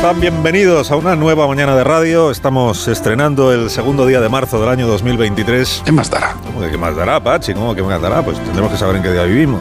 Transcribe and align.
Están, 0.00 0.18
bienvenidos 0.18 0.90
a 0.90 0.96
una 0.96 1.14
nueva 1.14 1.46
mañana 1.46 1.76
de 1.76 1.84
radio. 1.84 2.30
Estamos 2.30 2.88
estrenando 2.88 3.52
el 3.52 3.68
segundo 3.68 4.06
día 4.06 4.22
de 4.22 4.30
marzo 4.30 4.58
del 4.58 4.70
año 4.70 4.86
2023. 4.86 5.82
¿Qué 5.84 5.92
más 5.92 6.08
dará? 6.08 6.36
¿Cómo 6.42 6.62
que 6.62 6.70
qué 6.70 6.78
más 6.78 6.96
dará, 6.96 7.22
Pachi? 7.22 7.52
¿Cómo 7.52 7.74
que 7.74 7.82
más 7.82 8.00
dará? 8.00 8.22
Pues 8.22 8.42
tendremos 8.42 8.72
que 8.72 8.78
saber 8.78 8.96
en 8.96 9.02
qué 9.02 9.12
día 9.12 9.24
vivimos. 9.24 9.60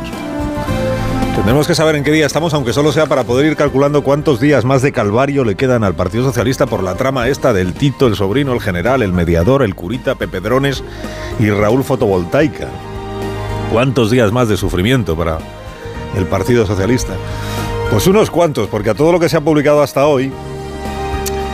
Tendremos 1.35 1.67
que 1.67 1.75
saber 1.75 1.97
en 1.97 2.05
qué 2.05 2.11
día 2.13 2.25
estamos, 2.25 2.53
aunque 2.53 2.71
solo 2.71 2.93
sea 2.93 3.05
para 3.05 3.25
poder 3.25 3.47
ir 3.47 3.57
calculando 3.57 4.01
cuántos 4.01 4.39
días 4.39 4.63
más 4.63 4.81
de 4.81 4.93
calvario 4.93 5.43
le 5.43 5.55
quedan 5.55 5.83
al 5.83 5.93
Partido 5.93 6.23
Socialista 6.23 6.67
por 6.67 6.83
la 6.83 6.95
trama 6.95 7.27
esta 7.27 7.51
del 7.51 7.73
Tito, 7.73 8.07
el 8.07 8.15
sobrino, 8.15 8.53
el 8.53 8.61
general, 8.61 9.01
el 9.01 9.11
mediador, 9.11 9.61
el 9.61 9.75
curita, 9.75 10.15
Pepe 10.15 10.39
Drones 10.39 10.85
y 11.37 11.49
Raúl 11.49 11.83
Fotovoltaica. 11.83 12.69
¿Cuántos 13.73 14.09
días 14.09 14.31
más 14.31 14.47
de 14.47 14.55
sufrimiento 14.55 15.17
para 15.17 15.39
el 16.15 16.25
Partido 16.27 16.65
Socialista? 16.65 17.15
Pues 17.91 18.05
unos 18.07 18.29
cuantos, 18.29 18.67
porque 18.67 18.91
a 18.91 18.93
todo 18.93 19.11
lo 19.11 19.19
que 19.19 19.29
se 19.29 19.37
ha 19.37 19.41
publicado 19.41 19.81
hasta 19.81 20.05
hoy, 20.05 20.31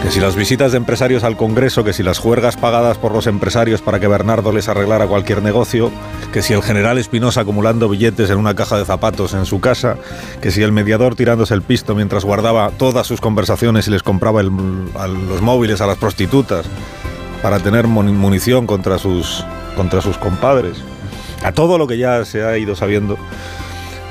que 0.03 0.11
si 0.11 0.19
las 0.19 0.35
visitas 0.35 0.71
de 0.71 0.77
empresarios 0.77 1.23
al 1.23 1.37
Congreso, 1.37 1.83
que 1.83 1.93
si 1.93 2.03
las 2.03 2.19
juergas 2.19 2.57
pagadas 2.57 2.97
por 2.97 3.13
los 3.13 3.25
empresarios 3.25 3.81
para 3.81 3.99
que 3.99 4.07
Bernardo 4.07 4.51
les 4.51 4.67
arreglara 4.67 5.07
cualquier 5.07 5.41
negocio, 5.41 5.91
que 6.33 6.41
si 6.43 6.53
el 6.53 6.61
general 6.61 6.97
Espinosa 6.97 7.41
acumulando 7.41 7.89
billetes 7.89 8.29
en 8.29 8.37
una 8.37 8.53
caja 8.53 8.77
de 8.77 8.85
zapatos 8.85 9.33
en 9.33 9.45
su 9.45 9.59
casa, 9.61 9.95
que 10.41 10.51
si 10.51 10.61
el 10.61 10.71
mediador 10.73 11.15
tirándose 11.15 11.53
el 11.53 11.61
pisto 11.63 11.95
mientras 11.95 12.25
guardaba 12.25 12.69
todas 12.77 13.07
sus 13.07 13.21
conversaciones 13.21 13.87
y 13.87 13.91
les 13.91 14.03
compraba 14.03 14.43
los 14.43 15.41
móviles 15.41 15.81
a 15.81 15.87
las 15.87 15.97
prostitutas 15.97 16.65
para 17.41 17.59
tener 17.59 17.87
mun- 17.87 18.15
munición 18.15 18.67
contra 18.67 18.99
sus, 18.99 19.43
contra 19.75 20.01
sus 20.01 20.17
compadres. 20.17 20.77
A 21.43 21.53
todo 21.53 21.77
lo 21.77 21.87
que 21.87 21.97
ya 21.97 22.23
se 22.25 22.43
ha 22.43 22.57
ido 22.57 22.75
sabiendo 22.75 23.17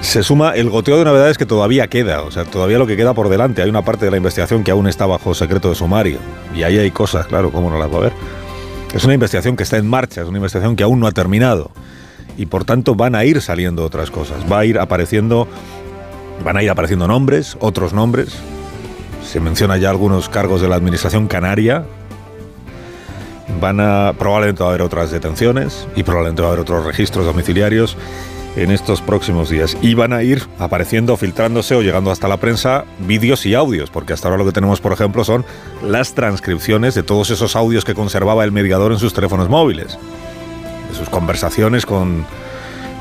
se 0.04 0.22
suma 0.22 0.52
el 0.54 0.68
goteo 0.68 0.98
de 0.98 1.04
novedades 1.04 1.38
que 1.38 1.46
todavía 1.46 1.88
queda, 1.88 2.22
o 2.22 2.30
sea, 2.30 2.44
todavía 2.44 2.78
lo 2.78 2.86
que 2.86 2.96
queda 2.96 3.14
por 3.14 3.30
delante. 3.30 3.62
Hay 3.62 3.70
una 3.70 3.82
parte 3.82 4.04
de 4.04 4.10
la 4.10 4.18
investigación 4.18 4.62
que 4.62 4.70
aún 4.70 4.86
está 4.86 5.06
bajo 5.06 5.34
secreto 5.34 5.70
de 5.70 5.74
sumario. 5.74 6.18
Y 6.54 6.62
ahí 6.62 6.78
hay 6.78 6.90
cosas, 6.90 7.26
claro, 7.26 7.50
¿cómo 7.50 7.70
no 7.70 7.78
las 7.78 7.90
va 7.90 7.96
a 7.96 8.00
ver? 8.00 8.12
Es 8.94 9.04
una 9.04 9.14
investigación 9.14 9.56
que 9.56 9.62
está 9.62 9.78
en 9.78 9.88
marcha, 9.88 10.20
es 10.20 10.28
una 10.28 10.38
investigación 10.38 10.76
que 10.76 10.84
aún 10.84 11.00
no 11.00 11.06
ha 11.06 11.12
terminado. 11.12 11.70
Y 12.36 12.46
por 12.46 12.64
tanto 12.64 12.94
van 12.94 13.14
a 13.14 13.24
ir 13.24 13.40
saliendo 13.40 13.82
otras 13.82 14.10
cosas. 14.10 14.36
Va 14.50 14.60
a 14.60 14.64
ir 14.66 14.78
apareciendo, 14.78 15.48
van 16.44 16.58
a 16.58 16.62
ir 16.62 16.70
apareciendo 16.70 17.08
nombres, 17.08 17.56
otros 17.60 17.94
nombres. 17.94 18.36
Se 19.24 19.40
menciona 19.40 19.78
ya 19.78 19.88
algunos 19.88 20.28
cargos 20.28 20.60
de 20.60 20.68
la 20.68 20.76
administración 20.76 21.28
canaria. 21.28 21.86
Van 23.60 23.80
a, 23.80 24.12
probablemente 24.18 24.62
va 24.62 24.68
a 24.68 24.72
haber 24.72 24.82
otras 24.82 25.10
detenciones 25.10 25.88
y 25.96 26.02
probablemente 26.02 26.42
va 26.42 26.48
a 26.48 26.50
haber 26.52 26.60
otros 26.60 26.84
registros 26.84 27.24
domiciliarios 27.24 27.96
en 28.56 28.70
estos 28.70 29.00
próximos 29.00 29.50
días. 29.50 29.76
Y 29.82 29.94
van 29.94 30.12
a 30.12 30.22
ir 30.22 30.42
apareciendo, 30.58 31.16
filtrándose 31.16 31.74
o 31.74 31.82
llegando 31.82 32.10
hasta 32.10 32.28
la 32.28 32.36
prensa 32.36 32.84
vídeos 33.00 33.46
y 33.46 33.54
audios, 33.54 33.90
porque 33.90 34.12
hasta 34.12 34.28
ahora 34.28 34.38
lo 34.38 34.46
que 34.46 34.52
tenemos, 34.52 34.80
por 34.80 34.92
ejemplo, 34.92 35.24
son 35.24 35.44
las 35.82 36.14
transcripciones 36.14 36.94
de 36.94 37.02
todos 37.02 37.30
esos 37.30 37.56
audios 37.56 37.84
que 37.84 37.94
conservaba 37.94 38.44
el 38.44 38.52
mediador 38.52 38.92
en 38.92 38.98
sus 38.98 39.14
teléfonos 39.14 39.48
móviles, 39.48 39.98
de 40.90 40.96
sus 40.96 41.08
conversaciones 41.08 41.86
con, 41.86 42.24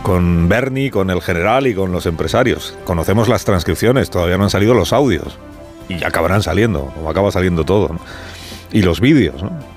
con 0.02 0.50
Bernie, 0.50 0.92
con 0.92 1.09
el 1.09 1.22
general 1.22 1.68
y 1.68 1.75
con 1.75 1.92
los 1.92 2.06
empresarios. 2.06 2.75
Conocemos 2.86 3.28
las 3.28 3.46
transcripciones, 3.46 4.09
todavía 4.09 4.38
no 4.38 4.46
han 4.46 4.50
salido 4.50 4.74
los 4.74 4.94
audios. 4.94 5.38
Y 5.90 6.03
acabarán 6.03 6.42
saliendo, 6.42 6.92
como 6.96 7.09
acaba 7.09 7.31
saliendo 7.31 7.66
todo. 7.66 7.90
Y 8.72 8.81
los 8.81 9.00
vídeos, 9.00 9.44
¿no? 9.44 9.72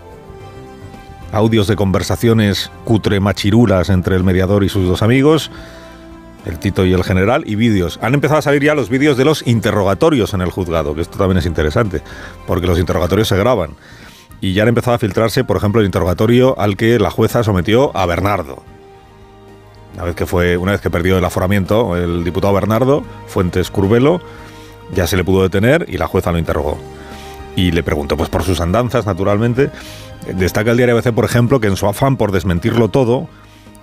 Audios 1.37 1.67
de 1.67 1.77
conversaciones 1.77 2.71
cutre 2.85 3.21
machirulas 3.21 3.91
entre 3.91 4.17
el 4.17 4.25
mediador 4.25 4.65
y 4.65 4.69
sus 4.69 4.89
dos 4.89 5.03
amigos, 5.03 5.51
el 6.47 6.59
Tito 6.59 6.85
y 6.85 6.93
el 6.93 7.05
general, 7.05 7.45
y 7.47 7.55
vídeos. 7.55 7.99
Han 8.03 8.15
empezado 8.15 8.39
a 8.39 8.43
salir 8.43 8.65
ya 8.65 8.75
los 8.75 8.89
vídeos 8.89 9.17
de 9.17 9.25
los 9.25 9.47
interrogatorios 9.47 10.33
en 10.35 10.41
el 10.41 10.51
juzgado, 10.51 10.95
que 10.95 11.03
esto 11.03 11.19
también 11.19 11.39
es 11.39 11.47
interesante, 11.47 12.03
porque 12.47 12.67
los 12.67 12.79
interrogatorios 12.79 13.29
se 13.29 13.37
graban. 13.37 13.71
Y 14.41 14.55
ya 14.55 14.63
han 14.63 14.69
empezado 14.69 14.95
a 14.95 14.99
filtrarse, 14.99 15.45
por 15.45 15.57
ejemplo, 15.57 15.81
el 15.81 15.87
interrogatorio 15.87 16.59
al 16.59 16.77
que 16.77 16.99
la 16.99 17.11
jueza 17.11 17.43
sometió 17.43 17.97
a 17.97 18.07
Bernardo. 18.07 18.63
Una 19.95 20.05
vez 20.05 20.15
que 20.15 20.27
fue, 20.27 20.57
una 20.57 20.73
vez 20.73 20.81
que 20.81 20.91
perdió 20.91 21.19
el 21.19 21.25
aforamiento, 21.25 21.97
el 21.97 22.25
diputado 22.25 22.53
Bernardo, 22.53 23.03
Fuentes 23.29 23.71
Curbelo, 23.71 24.21
ya 24.95 25.07
se 25.07 25.17
le 25.17 25.25
pudo 25.25 25.43
detener 25.43 25.87
y 25.89 25.97
la 25.99 26.07
jueza 26.07 26.33
lo 26.33 26.39
interrogó. 26.39 26.79
Y 27.57 27.73
le 27.73 27.83
preguntó 27.83 28.17
pues 28.17 28.29
por 28.29 28.45
sus 28.45 28.61
andanzas, 28.61 29.07
naturalmente. 29.07 29.71
Destaca 30.37 30.71
el 30.71 30.77
diario 30.77 30.97
ABC, 30.97 31.13
por 31.13 31.25
ejemplo, 31.25 31.59
que 31.59 31.67
en 31.67 31.77
su 31.77 31.87
afán 31.87 32.17
por 32.17 32.31
desmentirlo 32.31 32.89
todo, 32.89 33.29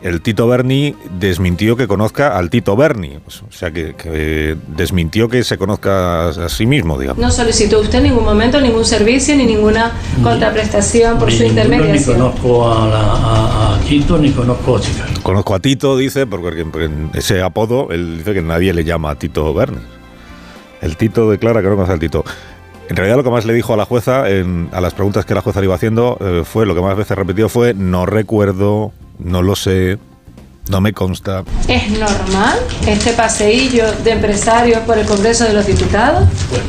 el 0.03 0.22
Tito 0.22 0.47
Berni 0.50 0.95
desmintió 1.17 1.78
que 1.78 1.88
conozca 1.88 2.38
al 2.38 2.50
Tito 2.50 2.75
Berni. 2.75 3.19
Pues, 3.23 3.41
o 3.41 3.51
sea, 3.51 3.72
que, 3.72 3.95
que 3.95 4.57
desmintió 4.67 5.29
que 5.29 5.45
se 5.45 5.57
conozca 5.57 6.28
a 6.28 6.50
sí 6.50 6.66
mismo, 6.66 7.00
digamos. 7.00 7.22
No 7.22 7.31
solicitó 7.31 7.79
usted 7.79 8.00
en 8.00 8.03
ningún 8.03 8.25
momento 8.25 8.59
ningún 8.59 8.84
servicio 8.84 9.34
ni 9.38 9.45
ninguna 9.45 9.94
contraprestación 10.22 11.17
por 11.17 11.29
Ni 11.29 11.38
su 11.38 11.44
intermediación. 11.45 12.17
Ni 12.17 12.23
conozco 12.23 12.69
a, 12.69 12.88
la, 12.88 13.00
a, 13.00 13.75
a 13.75 13.79
Tito 13.79 14.17
ni 14.17 14.31
conozco 14.31 14.75
a 14.75 14.81
Chica. 14.81 15.05
Conozco 15.23 15.55
a 15.55 15.59
Tito, 15.59 15.95
dice, 15.95 16.28
porque, 16.28 16.66
porque 16.66 16.85
en 16.85 17.09
ese 17.13 17.41
apodo 17.41 17.88
él 17.91 18.17
dice 18.17 18.34
que 18.34 18.41
nadie 18.41 18.73
le 18.73 18.84
llama 18.84 19.11
a 19.11 19.16
Tito 19.16 19.53
Berni. 19.53 19.79
El 20.81 20.97
Tito 20.97 21.31
declara 21.31 21.61
que 21.61 21.69
no 21.69 21.75
conoce 21.75 21.94
al 21.94 22.00
Tito. 22.00 22.25
En 22.90 22.96
realidad 22.96 23.18
lo 23.18 23.24
que 23.24 23.30
más 23.30 23.46
le 23.46 23.54
dijo 23.54 23.74
a 23.74 23.78
la 23.78 23.86
jueza, 23.86 24.30
en- 24.30 24.70
a 24.74 24.82
las 24.82 24.94
preguntas 24.94 25.26
que 25.26 25.34
la 25.34 25.42
jueza 25.42 25.60
le 25.62 25.66
iba 25.68 25.76
haciendo, 25.76 26.18
eh, 26.22 26.44
fue, 26.46 26.66
lo 26.66 26.76
que 26.76 26.82
más 26.82 26.96
veces 26.98 27.18
repetió 27.18 27.50
fue, 27.50 27.74
no 27.74 28.06
recuerdo, 28.06 28.92
no 29.20 29.42
lo 29.42 29.56
sé, 29.56 29.98
no 30.70 30.82
me 30.82 30.94
consta. 30.94 31.44
¿Es 31.68 31.90
normal 31.92 32.58
este 32.88 33.14
paseillo 33.14 33.86
de 34.04 34.12
empresarios 34.12 34.80
por 34.82 34.98
el 34.98 35.06
Congreso 35.06 35.46
de 35.46 35.54
los 35.54 35.66
Diputados? 35.66 36.28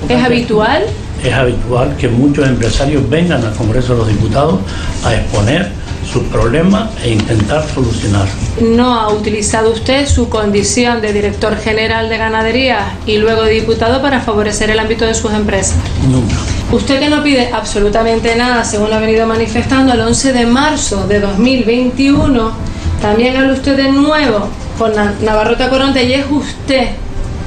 ¿Es 0.09 0.23
habitual? 0.25 0.85
Es 1.23 1.33
habitual 1.33 1.97
que 1.97 2.09
muchos 2.09 2.47
empresarios 2.49 3.09
vengan 3.09 3.45
al 3.45 3.55
Congreso 3.55 3.93
de 3.95 3.99
los 4.01 4.09
Diputados 4.09 4.61
a 5.05 5.15
exponer 5.15 5.71
sus 6.10 6.22
problemas 6.25 6.91
e 7.03 7.10
intentar 7.10 7.65
solucionar. 7.75 8.26
¿No 8.60 8.94
ha 9.00 9.09
utilizado 9.12 9.72
usted 9.72 10.06
su 10.06 10.28
condición 10.28 11.00
de 11.00 11.12
director 11.12 11.56
general 11.56 12.09
de 12.09 12.19
ganadería 12.19 12.97
y 13.06 13.19
luego 13.19 13.42
de 13.42 13.53
diputado 13.53 14.00
para 14.03 14.20
favorecer 14.20 14.70
el 14.70 14.78
ámbito 14.78 15.04
de 15.06 15.15
sus 15.15 15.32
empresas? 15.32 15.76
Nunca. 16.09 16.34
Usted 16.72 17.00
que 17.00 17.09
no 17.09 17.22
pide 17.22 17.50
absolutamente 17.53 18.34
nada, 18.37 18.65
según 18.65 18.91
lo 18.91 18.97
ha 18.97 19.00
venido 19.00 19.26
manifestando, 19.26 19.92
el 19.92 20.00
11 20.00 20.32
de 20.32 20.47
marzo 20.47 21.06
de 21.06 21.20
2021, 21.20 22.53
también 23.00 23.36
habla 23.36 23.53
usted 23.53 23.76
de 23.76 23.91
nuevo 23.92 24.48
con 24.78 24.94
Na- 24.94 25.15
Navarrota 25.22 25.69
Coronte 25.71 26.04
y 26.04 26.15
es 26.15 26.26
usted 26.31 26.88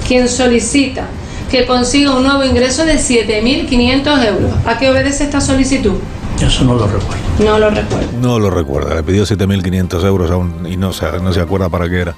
quien 0.08 0.28
solicita 0.30 1.06
que 1.52 1.66
consiga 1.66 2.16
un 2.16 2.24
nuevo 2.24 2.44
ingreso 2.44 2.86
de 2.86 2.96
7.500 2.96 4.26
euros. 4.28 4.52
¿A 4.66 4.78
qué 4.78 4.90
obedece 4.90 5.24
esta 5.24 5.40
solicitud? 5.42 5.94
Eso 6.42 6.64
no 6.64 6.76
lo 6.76 6.88
recuerdo. 6.88 7.24
No 7.40 7.60
lo 7.60 7.70
recuerdo. 7.70 8.08
No 8.22 8.40
lo 8.40 8.50
recuerda, 8.50 8.96
le 8.96 9.04
pidió 9.04 9.24
7.500 9.24 10.06
euros 10.06 10.32
aún 10.32 10.68
y 10.70 10.78
no 10.78 10.94
se, 10.94 11.20
no 11.20 11.34
se 11.34 11.42
acuerda 11.42 11.70
para 11.70 11.90
qué 11.90 12.02
era. 12.02 12.16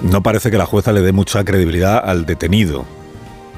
No 0.00 0.22
parece 0.22 0.50
que 0.50 0.58
la 0.58 0.66
jueza 0.66 0.92
le 0.92 1.00
dé 1.00 1.12
mucha 1.12 1.44
credibilidad 1.44 2.02
al 2.04 2.26
detenido, 2.26 2.84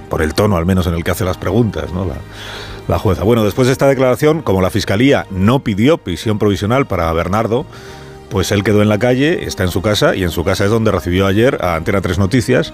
por 0.08 0.22
el 0.22 0.34
tono 0.34 0.56
al 0.56 0.66
menos 0.66 0.86
en 0.86 0.94
el 0.94 1.04
que 1.04 1.10
hace 1.10 1.24
las 1.24 1.36
preguntas, 1.36 1.92
¿no? 1.92 2.04
La, 2.04 2.14
la 2.88 2.98
jueza. 2.98 3.24
Bueno, 3.24 3.44
después 3.44 3.66
de 3.66 3.72
esta 3.72 3.86
declaración, 3.86 4.42
como 4.42 4.62
la 4.62 4.70
fiscalía 4.70 5.26
no 5.30 5.60
pidió 5.60 5.98
prisión 5.98 6.38
provisional 6.38 6.86
para 6.86 7.12
Bernardo, 7.12 7.66
pues 8.30 8.52
él 8.52 8.62
quedó 8.62 8.82
en 8.82 8.88
la 8.88 8.98
calle, 8.98 9.44
está 9.44 9.64
en 9.64 9.70
su 9.70 9.82
casa 9.82 10.14
y 10.14 10.22
en 10.22 10.30
su 10.30 10.44
casa 10.44 10.64
es 10.64 10.70
donde 10.70 10.90
recibió 10.90 11.26
ayer 11.26 11.58
a 11.62 11.76
Antena 11.76 12.00
3 12.00 12.18
Noticias 12.18 12.72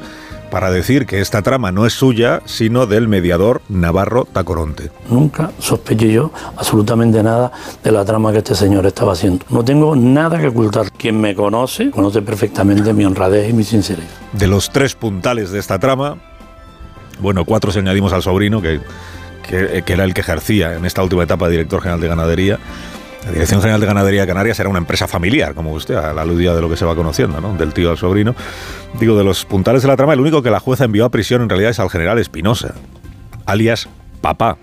para 0.51 0.71
decir 0.71 1.07
que 1.07 1.21
esta 1.21 1.43
trama 1.43 1.73
no 1.73 1.87
es 1.87 1.95
suya, 1.95 2.43
sino 2.45 2.87
del 2.87 3.09
mediador 3.09 3.63
Navarro 3.69 4.25
Tacoronte. 4.25 4.91
Nunca 5.09 5.51
sospeché 5.59 6.13
yo 6.13 6.33
absolutamente 6.57 7.23
nada 7.23 7.51
de 7.83 7.91
la 7.91 8.05
trama 8.05 8.31
que 8.31 8.39
este 8.39 8.55
señor 8.55 8.87
estaba 8.87 9.13
haciendo. 9.13 9.45
No 9.51 9.65
tengo 9.65 9.97
nada 9.97 10.39
que 10.39 10.49
ocultar. 10.49 10.93
Quien 10.93 11.21
me 11.21 11.35
conoce, 11.35 11.91
conoce 11.91 12.23
perfectamente 12.23 12.93
mi 12.93 13.05
honradez 13.05 13.51
y 13.51 13.53
mi 13.53 13.65
sinceridad. 13.65 14.09
de 14.33 14.47
los 14.47 14.71
tres 14.71 14.95
puntales 14.95 15.51
de 15.51 15.59
esta 15.59 15.79
trama, 15.79 16.19
bueno, 17.21 17.45
cuatro 17.45 17.73
si 17.73 17.79
añadimos 17.81 18.13
al 18.13 18.23
sobrino, 18.23 18.61
que, 18.63 18.81
que, 19.49 19.83
que 19.85 19.93
era 19.93 20.05
el 20.05 20.15
que 20.15 20.21
ejercía 20.21 20.75
en 20.75 20.85
esta 20.85 21.03
última 21.03 21.25
etapa 21.25 21.47
de 21.47 21.53
director 21.53 21.81
general 21.81 22.01
de 22.01 22.09
ganadería. 22.09 22.59
La 23.25 23.33
Dirección 23.33 23.61
General 23.61 23.81
de 23.81 23.87
Ganadería 23.87 24.21
de 24.23 24.27
Canarias 24.27 24.61
era 24.61 24.69
una 24.69 24.79
empresa 24.79 25.09
familiar, 25.09 25.55
como 25.55 25.73
usted, 25.73 25.95
a 25.95 26.13
la 26.13 26.23
aludía 26.23 26.55
de 26.55 26.61
lo 26.61 26.69
que 26.69 26.77
se 26.77 26.85
va 26.85 26.95
conociendo, 26.95 27.41
¿no? 27.41 27.57
Del 27.57 27.73
tío 27.73 27.91
al 27.91 27.97
sobrino. 27.97 28.35
Digo, 29.01 29.17
de 29.17 29.25
los 29.25 29.45
puntales 29.45 29.83
de 29.83 29.89
la 29.89 29.97
trama, 29.97 30.13
el 30.13 30.21
único 30.21 30.43
que 30.43 30.51
la 30.51 30.61
jueza 30.61 30.85
envió 30.85 31.05
a 31.05 31.09
prisión 31.09 31.43
en 31.43 31.49
realidad 31.49 31.71
es 31.71 31.81
al 31.81 31.91
general 31.91 32.19
Espinosa, 32.19 32.75
alias 33.47 33.89
Papá, 34.21 34.57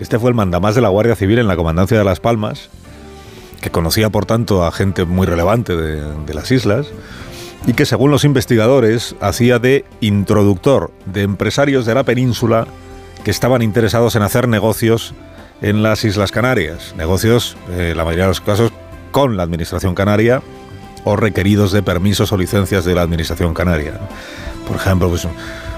este 0.00 0.18
fue 0.18 0.30
el 0.30 0.34
mandamás 0.34 0.74
de 0.74 0.80
la 0.80 0.88
Guardia 0.88 1.14
Civil 1.14 1.38
en 1.38 1.46
la 1.46 1.56
Comandancia 1.56 1.98
de 1.98 2.04
Las 2.04 2.20
Palmas, 2.20 2.70
que 3.60 3.70
conocía 3.70 4.08
por 4.08 4.24
tanto 4.24 4.64
a 4.64 4.72
gente 4.72 5.04
muy 5.04 5.26
relevante 5.26 5.76
de 5.76 6.34
las 6.34 6.50
islas 6.50 6.86
y 7.66 7.74
que 7.74 7.84
según 7.84 8.10
los 8.10 8.24
investigadores 8.24 9.14
hacía 9.20 9.58
de 9.58 9.84
introductor 10.00 10.90
de 11.04 11.20
empresarios 11.22 11.84
de 11.84 11.94
la 11.94 12.04
península 12.04 12.66
que 13.24 13.30
estaban 13.30 13.60
interesados 13.60 14.16
en 14.16 14.22
hacer 14.22 14.48
negocios 14.48 15.14
en 15.62 15.82
las 15.82 16.04
Islas 16.04 16.32
Canarias, 16.32 16.94
negocios, 16.96 17.56
eh, 17.70 17.92
la 17.96 18.04
mayoría 18.04 18.24
de 18.24 18.30
los 18.30 18.40
casos, 18.40 18.72
con 19.10 19.36
la 19.36 19.42
Administración 19.42 19.94
Canaria 19.94 20.42
o 21.04 21.16
requeridos 21.16 21.72
de 21.72 21.82
permisos 21.82 22.32
o 22.32 22.36
licencias 22.36 22.84
de 22.84 22.94
la 22.94 23.02
Administración 23.02 23.54
Canaria. 23.54 23.94
Por 24.66 24.76
ejemplo, 24.76 25.08
pues, 25.08 25.26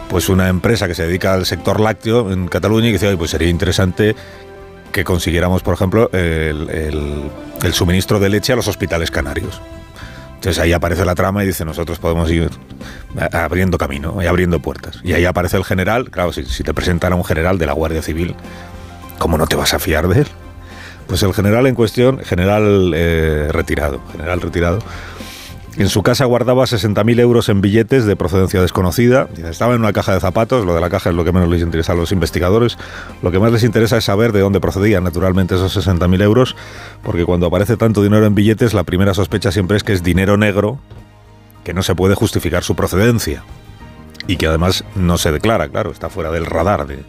pues 0.09 0.29
una 0.29 0.49
empresa 0.49 0.87
que 0.87 0.95
se 0.95 1.07
dedica 1.07 1.35
al 1.35 1.47
sector 1.47 1.81
lácteo 1.81 2.31
en 2.33 2.49
Cataluña 2.49 2.89
y 2.89 2.93
que 2.93 2.99
dice, 2.99 3.17
pues 3.17 3.31
sería 3.31 3.49
interesante 3.49 4.15
que 4.93 5.05
consiguiéramos, 5.05 5.63
por 5.63 5.75
ejemplo, 5.75 6.11
el, 6.13 7.31
suministro 7.73 8.21
de 8.21 8.29
leche 8.29 8.53
a 8.53 8.57
los 8.57 8.69
hospitales 8.69 9.11
canarios. 9.11 9.61
Entonces 10.35 10.61
ahí 10.61 10.73
aparece 10.73 11.05
la 11.05 11.15
trama 11.15 11.45
y 11.45 11.47
dice, 11.47 11.65
nosotros 11.65 11.99
podemos 11.99 12.31
ir 12.31 12.51
abriendo 13.33 13.79
camino 13.79 14.21
y 14.23 14.27
abriendo 14.27 14.61
puertas. 14.61 14.99
Y 15.03 15.13
ahí 15.13 15.25
aparece 15.25 15.57
el 15.57 15.65
general, 15.65 16.11
claro, 16.11 16.33
si, 16.33 16.45
si 16.45 16.65
te 16.65 16.75
presentan 16.75 17.13
a 17.13 17.17
un 17.17 17.25
general 17.25 17.59
de 17.59 17.67
la 17.67 17.73
Guardia 17.73 18.03
Civil, 18.03 18.35
¿cómo 19.23 19.39
no 19.39 19.47
te 19.47 19.55
vas 19.55 19.73
a 19.73 19.79
fiar 19.79 20.09
de 20.09 20.23
él? 20.23 20.27
Pues 21.07 21.23
el 21.23 21.33
general 21.33 21.69
en 21.69 21.77
cuestión, 21.77 22.19
general 22.19 22.93
eh, 22.93 23.51
retirado, 23.53 24.01
general 24.11 24.41
retirado, 24.41 24.81
en 25.77 25.89
su 25.89 26.03
casa 26.03 26.25
guardaba 26.25 26.65
60.000 26.65 27.21
euros 27.21 27.49
en 27.49 27.61
billetes 27.61 28.05
de 28.05 28.17
procedencia 28.17 28.61
desconocida. 28.61 29.29
Estaba 29.49 29.75
en 29.75 29.81
una 29.81 29.93
caja 29.93 30.13
de 30.13 30.19
zapatos, 30.19 30.67
lo 30.67 30.75
de 30.75 30.81
la 30.81 30.91
caja 30.91 31.11
es 31.11 31.15
lo 31.15 31.25
que 31.25 31.31
menos 31.31 31.49
les 31.49 31.63
interesa 31.63 31.93
a 31.93 31.95
los 31.95 32.11
investigadores. 32.11 32.77
Lo 33.23 33.31
que 33.31 33.39
más 33.39 33.53
les 33.53 33.63
interesa 33.63 33.97
es 33.97 34.05
saber 34.05 34.33
de 34.33 34.41
dónde 34.41 34.59
procedían 34.59 35.05
naturalmente 35.05 35.55
esos 35.55 35.77
60.000 35.77 36.21
euros, 36.21 36.57
porque 37.05 37.25
cuando 37.25 37.47
aparece 37.47 37.77
tanto 37.77 38.03
dinero 38.03 38.27
en 38.27 38.35
billetes, 38.35 38.75
la 38.75 38.83
primera 38.83 39.15
sospecha 39.15 39.53
siempre 39.53 39.77
es 39.77 39.85
que 39.85 39.93
es 39.93 40.03
dinero 40.03 40.37
negro 40.37 40.81
que 41.63 41.73
no 41.73 41.85
se 41.85 41.95
puede 41.95 42.17
justificar 42.17 42.65
su 42.65 42.75
procedencia 42.75 43.45
y 44.27 44.37
que 44.37 44.49
además 44.49 44.85
no 44.97 45.17
se 45.17 45.31
declara, 45.31 45.69
claro, 45.69 45.93
está 45.93 46.11
fuera 46.11 46.33
del 46.33 46.45
radar 46.45 46.89
de, 46.89 47.05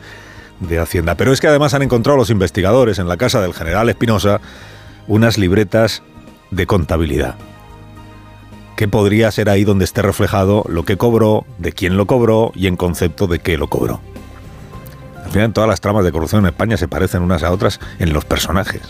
de 0.59 0.79
Hacienda. 0.79 1.15
Pero 1.15 1.33
es 1.33 1.41
que 1.41 1.47
además 1.47 1.73
han 1.73 1.81
encontrado 1.81 2.17
los 2.17 2.29
investigadores 2.29 2.99
en 2.99 3.07
la 3.07 3.17
casa 3.17 3.41
del 3.41 3.53
general 3.53 3.89
Espinosa 3.89 4.41
unas 5.07 5.37
libretas 5.37 6.01
de 6.51 6.65
contabilidad. 6.67 7.35
que 8.75 8.87
podría 8.87 9.29
ser 9.29 9.49
ahí 9.49 9.63
donde 9.63 9.85
esté 9.85 10.01
reflejado 10.01 10.65
lo 10.67 10.83
que 10.83 10.97
cobró, 10.97 11.45
de 11.59 11.73
quién 11.73 11.95
lo 11.95 12.07
cobró 12.07 12.51
y 12.55 12.65
en 12.65 12.75
concepto 12.75 13.27
de 13.27 13.37
qué 13.37 13.55
lo 13.55 13.67
cobró. 13.67 14.01
Al 15.23 15.31
final 15.31 15.53
todas 15.53 15.69
las 15.69 15.79
tramas 15.79 16.03
de 16.03 16.11
corrupción 16.11 16.41
en 16.41 16.47
España 16.47 16.75
se 16.75 16.87
parecen 16.87 17.21
unas 17.21 17.43
a 17.43 17.51
otras 17.51 17.79
en 17.99 18.13
los 18.13 18.25
personajes. 18.25 18.81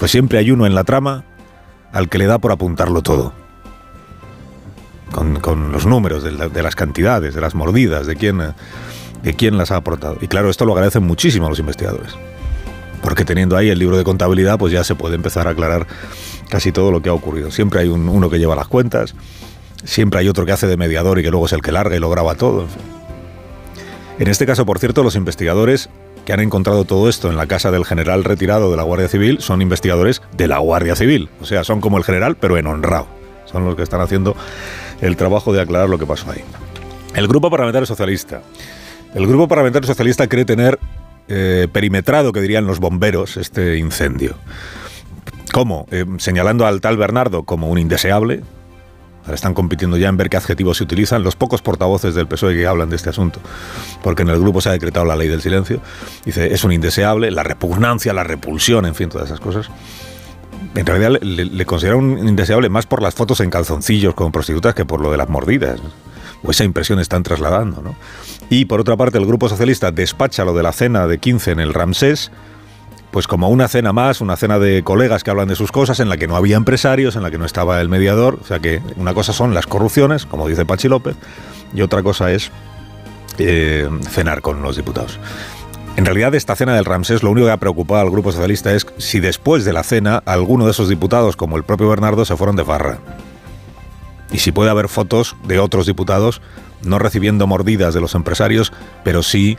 Pues 0.00 0.10
siempre 0.10 0.38
hay 0.38 0.50
uno 0.50 0.66
en 0.66 0.74
la 0.74 0.82
trama 0.82 1.24
al 1.92 2.08
que 2.08 2.18
le 2.18 2.26
da 2.26 2.38
por 2.38 2.50
apuntarlo 2.50 3.00
todo. 3.02 3.32
Con, 5.12 5.70
los 5.70 5.86
números 5.86 6.24
de, 6.24 6.48
de 6.48 6.62
las 6.62 6.74
cantidades, 6.74 7.34
de 7.34 7.40
las 7.40 7.54
mordidas, 7.54 8.08
de 8.08 8.16
quién, 8.16 8.40
de 9.22 9.34
quién 9.34 9.56
las 9.58 9.70
ha 9.70 9.76
aportado. 9.76 10.18
Y 10.20 10.28
claro, 10.28 10.50
esto 10.50 10.64
lo 10.64 10.72
agradecen 10.72 11.02
muchísimo 11.04 11.46
a 11.46 11.50
los 11.50 11.58
investigadores. 11.58 12.14
Porque 13.02 13.24
teniendo 13.24 13.56
ahí 13.56 13.68
el 13.68 13.78
libro 13.78 13.96
de 13.96 14.04
contabilidad, 14.04 14.58
pues 14.58 14.72
ya 14.72 14.84
se 14.84 14.94
puede 14.94 15.14
empezar 15.16 15.48
a 15.48 15.50
aclarar 15.50 15.86
casi 16.48 16.70
todo 16.72 16.90
lo 16.92 17.02
que 17.02 17.08
ha 17.08 17.12
ocurrido. 17.14 17.50
Siempre 17.50 17.80
hay 17.80 17.88
un- 17.88 18.08
uno 18.08 18.30
que 18.30 18.38
lleva 18.38 18.54
las 18.54 18.68
cuentas, 18.68 19.14
siempre 19.84 20.20
hay 20.20 20.28
otro 20.28 20.46
que 20.46 20.52
hace 20.52 20.66
de 20.66 20.76
mediador 20.76 21.18
y 21.18 21.22
que 21.22 21.30
luego 21.30 21.46
es 21.46 21.52
el 21.52 21.62
que 21.62 21.72
larga 21.72 21.96
y 21.96 21.98
lo 21.98 22.10
graba 22.10 22.34
todo. 22.36 22.62
En. 22.62 22.68
En 24.18 24.28
este 24.28 24.46
caso, 24.46 24.64
por 24.66 24.78
cierto, 24.78 25.02
los 25.02 25.16
investigadores 25.16 25.88
que 26.24 26.32
han 26.32 26.38
encontrado 26.40 26.84
todo 26.84 27.08
esto 27.08 27.28
en 27.28 27.36
la 27.36 27.46
casa 27.46 27.72
del 27.72 27.84
general 27.84 28.22
retirado 28.22 28.70
de 28.70 28.76
la 28.76 28.84
Guardia 28.84 29.08
Civil 29.08 29.38
son 29.40 29.60
investigadores 29.62 30.22
de 30.36 30.46
la 30.46 30.58
Guardia 30.58 30.94
Civil. 30.94 31.28
O 31.40 31.44
sea, 31.46 31.64
son 31.64 31.80
como 31.80 31.98
el 31.98 32.04
general, 32.04 32.36
pero 32.36 32.56
en 32.58 32.66
honrado. 32.68 33.06
Son 33.50 33.64
los 33.64 33.74
que 33.74 33.82
están 33.82 34.00
haciendo 34.00 34.36
el 35.00 35.16
trabajo 35.16 35.52
de 35.52 35.60
aclarar 35.60 35.88
lo 35.88 35.98
que 35.98 36.06
pasó 36.06 36.30
ahí. 36.30 36.42
El 37.16 37.26
Grupo 37.26 37.50
Parlamentario 37.50 37.86
Socialista. 37.86 38.42
El 39.14 39.26
Grupo 39.26 39.46
Parlamentario 39.46 39.86
Socialista 39.86 40.26
cree 40.26 40.44
tener 40.44 40.78
eh, 41.28 41.68
perimetrado, 41.70 42.32
que 42.32 42.40
dirían 42.40 42.66
los 42.66 42.80
bomberos, 42.80 43.36
este 43.36 43.76
incendio. 43.76 44.36
¿Cómo? 45.52 45.86
Eh, 45.90 46.06
señalando 46.18 46.66
al 46.66 46.80
tal 46.80 46.96
Bernardo 46.96 47.42
como 47.42 47.68
un 47.68 47.78
indeseable. 47.78 48.42
Ahora 49.22 49.34
están 49.34 49.54
compitiendo 49.54 49.98
ya 49.98 50.08
en 50.08 50.16
ver 50.16 50.30
qué 50.30 50.38
adjetivos 50.38 50.78
se 50.78 50.84
utilizan 50.84 51.22
los 51.22 51.36
pocos 51.36 51.62
portavoces 51.62 52.14
del 52.14 52.26
PSOE 52.26 52.54
que 52.54 52.66
hablan 52.66 52.90
de 52.90 52.96
este 52.96 53.10
asunto, 53.10 53.38
porque 54.02 54.22
en 54.22 54.30
el 54.30 54.40
grupo 54.40 54.60
se 54.60 54.70
ha 54.70 54.72
decretado 54.72 55.04
la 55.04 55.14
ley 55.14 55.28
del 55.28 55.42
silencio. 55.42 55.80
Dice, 56.24 56.52
es 56.52 56.64
un 56.64 56.72
indeseable, 56.72 57.30
la 57.30 57.42
repugnancia, 57.42 58.12
la 58.12 58.24
repulsión, 58.24 58.86
en 58.86 58.94
fin, 58.94 59.10
todas 59.10 59.28
esas 59.28 59.40
cosas. 59.40 59.70
En 60.74 60.86
realidad 60.86 61.20
le, 61.20 61.44
le, 61.44 61.94
un 61.94 62.26
indeseable 62.26 62.68
más 62.70 62.86
por 62.86 63.02
las 63.02 63.14
fotos 63.14 63.40
en 63.40 63.50
calzoncillos 63.50 64.14
con 64.14 64.32
prostitutas 64.32 64.74
que 64.74 64.86
por 64.86 65.00
lo 65.00 65.10
de 65.10 65.18
las 65.18 65.28
mordidas. 65.28 65.80
O 66.42 66.50
esa 66.50 66.64
impresión 66.64 66.98
están 66.98 67.22
trasladando, 67.22 67.82
¿no? 67.82 67.94
Y 68.50 68.64
por 68.66 68.80
otra 68.80 68.96
parte, 68.96 69.18
el 69.18 69.26
Grupo 69.26 69.48
Socialista 69.48 69.92
despacha 69.92 70.44
lo 70.44 70.54
de 70.54 70.62
la 70.62 70.72
cena 70.72 71.06
de 71.06 71.18
15 71.18 71.52
en 71.52 71.60
el 71.60 71.72
Ramsés, 71.72 72.30
pues 73.10 73.26
como 73.26 73.48
una 73.48 73.68
cena 73.68 73.92
más, 73.92 74.20
una 74.20 74.36
cena 74.36 74.58
de 74.58 74.82
colegas 74.82 75.22
que 75.22 75.30
hablan 75.30 75.48
de 75.48 75.54
sus 75.54 75.70
cosas, 75.70 76.00
en 76.00 76.08
la 76.08 76.16
que 76.16 76.26
no 76.26 76.34
había 76.34 76.56
empresarios, 76.56 77.14
en 77.14 77.22
la 77.22 77.30
que 77.30 77.38
no 77.38 77.44
estaba 77.44 77.80
el 77.80 77.88
mediador. 77.88 78.38
O 78.40 78.44
sea 78.44 78.58
que 78.58 78.80
una 78.96 79.14
cosa 79.14 79.32
son 79.32 79.54
las 79.54 79.66
corrupciones, 79.66 80.26
como 80.26 80.48
dice 80.48 80.64
Pachi 80.64 80.88
López, 80.88 81.16
y 81.74 81.82
otra 81.82 82.02
cosa 82.02 82.32
es 82.32 82.50
eh, 83.38 83.88
cenar 84.10 84.40
con 84.40 84.62
los 84.62 84.76
diputados. 84.76 85.18
En 85.96 86.06
realidad, 86.06 86.34
esta 86.34 86.56
cena 86.56 86.74
del 86.74 86.86
Ramsés 86.86 87.22
lo 87.22 87.30
único 87.30 87.46
que 87.46 87.52
ha 87.52 87.58
preocupado 87.58 88.00
al 88.00 88.10
Grupo 88.10 88.32
Socialista 88.32 88.72
es 88.72 88.86
si 88.96 89.20
después 89.20 89.66
de 89.66 89.74
la 89.74 89.82
cena 89.82 90.22
alguno 90.24 90.64
de 90.64 90.70
esos 90.70 90.88
diputados, 90.88 91.36
como 91.36 91.58
el 91.58 91.64
propio 91.64 91.90
Bernardo, 91.90 92.24
se 92.24 92.36
fueron 92.36 92.56
de 92.56 92.64
farra. 92.64 92.98
Y 94.32 94.38
si 94.38 94.50
puede 94.52 94.70
haber 94.70 94.88
fotos 94.88 95.36
de 95.46 95.58
otros 95.58 95.86
diputados 95.86 96.40
no 96.82 96.98
recibiendo 96.98 97.46
mordidas 97.46 97.94
de 97.94 98.00
los 98.00 98.14
empresarios, 98.14 98.72
pero 99.04 99.22
sí 99.22 99.56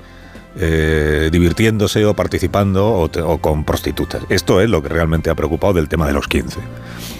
eh, 0.55 1.29
divirtiéndose 1.31 2.05
o 2.05 2.13
participando 2.15 2.91
o, 2.93 3.09
te- 3.09 3.21
o 3.21 3.37
con 3.39 3.63
prostitutas. 3.63 4.23
Esto 4.29 4.61
es 4.61 4.69
lo 4.69 4.81
que 4.83 4.89
realmente 4.89 5.29
ha 5.29 5.35
preocupado 5.35 5.73
del 5.73 5.87
tema 5.89 6.05
de 6.05 6.13
los 6.13 6.27
15. 6.27 6.59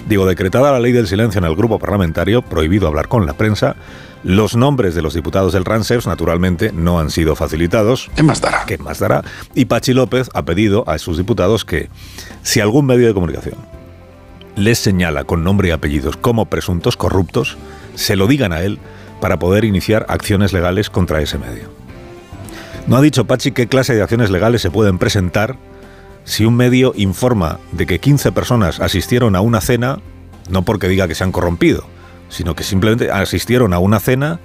Digo, 0.08 0.26
decretada 0.26 0.70
la 0.72 0.78
ley 0.80 0.92
del 0.92 1.06
silencio 1.08 1.38
en 1.38 1.44
el 1.46 1.56
grupo 1.56 1.78
parlamentario, 1.78 2.42
prohibido 2.42 2.86
hablar 2.86 3.08
con 3.08 3.24
la 3.26 3.32
prensa, 3.32 3.76
los 4.22 4.56
nombres 4.56 4.94
de 4.94 5.02
los 5.02 5.14
diputados 5.14 5.52
del 5.52 5.64
RANSEPS, 5.64 6.06
naturalmente, 6.06 6.70
no 6.72 6.98
han 7.00 7.10
sido 7.10 7.34
facilitados. 7.36 8.10
¿Qué 8.14 8.22
más 8.22 8.40
dará? 8.40 8.64
¿Qué 8.66 8.78
más 8.78 8.98
dará? 8.98 9.22
Y 9.54 9.64
Pachi 9.64 9.94
López 9.94 10.30
ha 10.34 10.44
pedido 10.44 10.84
a 10.88 10.98
sus 10.98 11.16
diputados 11.18 11.64
que, 11.64 11.88
si 12.42 12.60
algún 12.60 12.86
medio 12.86 13.06
de 13.06 13.14
comunicación 13.14 13.56
les 14.56 14.78
señala 14.78 15.24
con 15.24 15.44
nombre 15.44 15.68
y 15.68 15.70
apellidos 15.72 16.16
como 16.16 16.46
presuntos 16.46 16.96
corruptos, 16.96 17.56
se 17.94 18.16
lo 18.16 18.26
digan 18.26 18.52
a 18.52 18.62
él 18.62 18.78
para 19.20 19.38
poder 19.38 19.64
iniciar 19.64 20.06
acciones 20.08 20.52
legales 20.52 20.90
contra 20.90 21.20
ese 21.20 21.38
medio. 21.38 21.70
No 22.86 22.96
ha 22.96 23.00
dicho 23.00 23.24
Pachi 23.24 23.52
qué 23.52 23.66
clase 23.66 23.94
de 23.94 24.02
acciones 24.02 24.30
legales 24.30 24.60
se 24.60 24.70
pueden 24.70 24.98
presentar 24.98 25.56
si 26.24 26.44
un 26.44 26.56
medio 26.56 26.92
informa 26.96 27.58
de 27.72 27.86
que 27.86 27.98
15 27.98 28.32
personas 28.32 28.80
asistieron 28.80 29.36
a 29.36 29.40
una 29.40 29.60
cena, 29.60 30.00
no 30.48 30.62
porque 30.62 30.88
diga 30.88 31.08
que 31.08 31.14
se 31.14 31.24
han 31.24 31.32
corrompido, 31.32 31.84
sino 32.28 32.54
que 32.54 32.64
simplemente 32.64 33.10
asistieron 33.10 33.72
a 33.72 33.78
una 33.78 34.00
cena, 34.00 34.40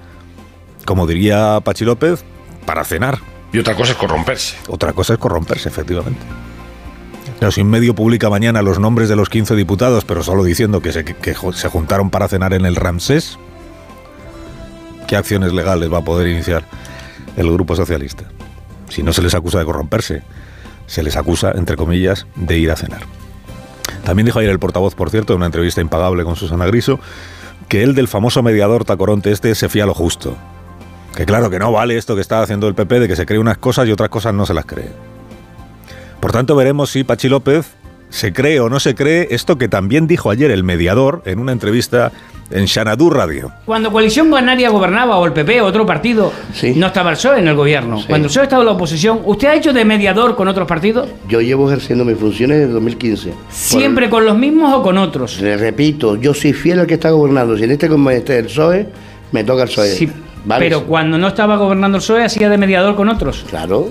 como 0.84 1.06
diría 1.06 1.60
Pachi 1.62 1.84
López, 1.84 2.24
para 2.66 2.84
cenar. 2.84 3.18
Y 3.52 3.58
otra 3.58 3.74
cosa 3.74 3.92
es 3.92 3.98
corromperse. 3.98 4.56
Otra 4.68 4.92
cosa 4.92 5.14
es 5.14 5.18
corromperse, 5.18 5.68
efectivamente. 5.68 6.20
Claro, 7.40 7.52
si 7.52 7.62
un 7.62 7.70
medio 7.70 7.94
publica 7.94 8.28
mañana 8.28 8.60
los 8.60 8.78
nombres 8.78 9.08
de 9.08 9.16
los 9.16 9.30
15 9.30 9.56
diputados, 9.56 10.04
pero 10.04 10.22
solo 10.22 10.44
diciendo 10.44 10.82
que 10.82 10.92
se, 10.92 11.06
que 11.06 11.34
se 11.54 11.68
juntaron 11.70 12.10
para 12.10 12.28
cenar 12.28 12.52
en 12.52 12.66
el 12.66 12.76
Ramsés, 12.76 13.38
¿qué 15.08 15.16
acciones 15.16 15.54
legales 15.54 15.90
va 15.90 15.98
a 15.98 16.04
poder 16.04 16.28
iniciar 16.28 16.66
el 17.38 17.50
Grupo 17.50 17.74
Socialista? 17.74 18.24
Si 18.90 19.02
no 19.02 19.14
se 19.14 19.22
les 19.22 19.32
acusa 19.32 19.58
de 19.58 19.64
corromperse, 19.64 20.22
se 20.86 21.02
les 21.02 21.16
acusa, 21.16 21.52
entre 21.52 21.76
comillas, 21.76 22.26
de 22.36 22.58
ir 22.58 22.70
a 22.70 22.76
cenar. 22.76 23.04
También 24.04 24.26
dijo 24.26 24.38
ayer 24.38 24.50
el 24.50 24.58
portavoz, 24.58 24.94
por 24.94 25.08
cierto, 25.08 25.32
en 25.32 25.38
una 25.38 25.46
entrevista 25.46 25.80
impagable 25.80 26.24
con 26.24 26.36
Susana 26.36 26.66
Griso, 26.66 27.00
que 27.68 27.82
él 27.82 27.94
del 27.94 28.08
famoso 28.08 28.42
mediador 28.42 28.84
tacoronte 28.84 29.32
este 29.32 29.54
se 29.54 29.70
fía 29.70 29.86
lo 29.86 29.94
justo. 29.94 30.36
Que 31.16 31.24
claro 31.24 31.48
que 31.48 31.58
no 31.58 31.72
vale 31.72 31.96
esto 31.96 32.16
que 32.16 32.20
está 32.20 32.42
haciendo 32.42 32.68
el 32.68 32.74
PP 32.74 33.00
de 33.00 33.08
que 33.08 33.16
se 33.16 33.24
cree 33.24 33.38
unas 33.38 33.56
cosas 33.56 33.88
y 33.88 33.92
otras 33.92 34.10
cosas 34.10 34.34
no 34.34 34.44
se 34.44 34.52
las 34.52 34.66
cree. 34.66 35.09
Por 36.20 36.32
tanto, 36.32 36.54
veremos 36.56 36.90
si 36.90 37.04
Pachi 37.04 37.28
López 37.28 37.66
se 38.10 38.32
cree 38.32 38.60
o 38.60 38.68
no 38.68 38.80
se 38.80 38.94
cree 38.94 39.28
esto 39.30 39.56
que 39.56 39.68
también 39.68 40.06
dijo 40.06 40.30
ayer 40.30 40.50
el 40.50 40.64
mediador 40.64 41.22
en 41.24 41.38
una 41.38 41.52
entrevista 41.52 42.10
en 42.50 42.66
Xanadu 42.66 43.10
Radio. 43.10 43.52
Cuando 43.64 43.92
Coalición 43.92 44.28
Canaria 44.32 44.70
gobernaba 44.70 45.16
o 45.18 45.24
el 45.24 45.32
PP 45.32 45.60
o 45.62 45.66
otro 45.66 45.86
partido, 45.86 46.32
Sí. 46.52 46.74
no 46.76 46.88
estaba 46.88 47.10
el 47.10 47.16
PSOE 47.16 47.38
en 47.38 47.46
el 47.46 47.54
gobierno. 47.54 48.00
Sí. 48.00 48.06
Cuando 48.08 48.26
el 48.26 48.30
PSOE 48.30 48.42
estaba 48.42 48.62
en 48.62 48.66
la 48.66 48.72
oposición, 48.72 49.20
¿usted 49.24 49.48
ha 49.48 49.54
hecho 49.54 49.72
de 49.72 49.84
mediador 49.84 50.34
con 50.34 50.48
otros 50.48 50.66
partidos? 50.66 51.08
Yo 51.28 51.40
llevo 51.40 51.68
ejerciendo 51.68 52.04
mis 52.04 52.18
funciones 52.18 52.58
desde 52.58 52.72
2015. 52.72 53.32
¿Siempre 53.50 54.10
con 54.10 54.24
los 54.26 54.36
mismos 54.36 54.74
o 54.74 54.82
con 54.82 54.98
otros? 54.98 55.40
Le 55.40 55.56
repito, 55.56 56.16
yo 56.16 56.34
soy 56.34 56.52
fiel 56.52 56.80
al 56.80 56.86
que 56.88 56.94
está 56.94 57.10
gobernando. 57.10 57.56
Si 57.56 57.62
en 57.64 57.70
este 57.70 57.88
como 57.88 58.10
este 58.10 58.38
el 58.40 58.46
PSOE, 58.46 58.88
me 59.30 59.44
toca 59.44 59.62
el 59.62 59.68
PSOE. 59.68 59.88
Sí, 59.94 60.10
¿Vale? 60.44 60.66
pero 60.66 60.84
cuando 60.86 61.16
no 61.18 61.28
estaba 61.28 61.56
gobernando 61.56 61.98
el 61.98 62.02
PSOE, 62.02 62.24
hacía 62.24 62.48
de 62.50 62.58
mediador 62.58 62.96
con 62.96 63.08
otros. 63.08 63.44
Claro. 63.48 63.88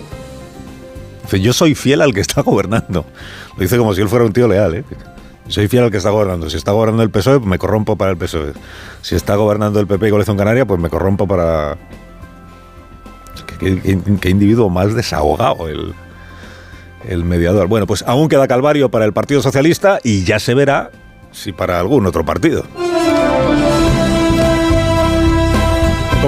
Yo 1.38 1.54
soy 1.54 1.76
fiel 1.76 2.02
al 2.02 2.14
que 2.14 2.22
está 2.22 2.42
gobernando. 2.44 3.06
Lo 3.56 3.62
dice 3.62 3.78
como 3.78 3.94
si 3.94 4.02
él 4.02 4.10
fuera 4.10 4.26
un 4.26 4.34
tío 4.34 4.48
leal, 4.48 4.76
¿eh? 4.76 4.84
Soy 5.48 5.68
fiel 5.68 5.84
al 5.86 5.92
que 5.92 5.98
está 5.98 6.12
gobernando. 6.12 6.50
Si 6.50 6.58
está 6.58 6.72
gobernando 6.74 7.02
el 7.04 7.10
PSOE, 7.10 7.40
me 7.40 7.58
corrompo 7.58 7.96
para 7.96 8.12
el 8.12 8.18
PSOE. 8.18 8.54
Si 9.02 9.16
está 9.16 9.36
gobernando 9.36 9.80
el 9.80 9.88
PP 9.88 10.08
y 10.08 10.10
Coalición 10.12 10.38
Canaria, 10.38 10.66
pues 10.66 10.80
me 10.80 10.90
corrompo 10.90 11.28
para... 11.28 11.78
Qué, 13.60 13.82
qué- 13.82 14.00
qué 14.22 14.30
individuo 14.30 14.70
más 14.70 14.94
desahogado 14.94 15.68
el, 15.68 15.94
el 17.08 17.24
mediador. 17.26 17.68
Bueno, 17.68 17.88
pues 17.88 18.04
aún 18.08 18.30
queda 18.30 18.48
calvario 18.48 18.90
para 18.90 19.06
el 19.06 19.14
Partido 19.14 19.42
Socialista 19.42 20.00
y 20.04 20.24
ya 20.24 20.40
se 20.40 20.54
verá 20.54 20.92
si 21.32 21.52
para 21.52 21.80
algún 21.80 22.06
otro 22.06 22.24
partido. 22.24 22.64